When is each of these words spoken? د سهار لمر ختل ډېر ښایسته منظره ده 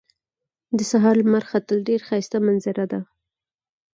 د 0.77 0.79
سهار 0.91 1.15
لمر 1.21 1.43
ختل 1.51 1.77
ډېر 1.89 1.99
ښایسته 2.07 2.37
منظره 2.47 2.85
ده 2.91 2.99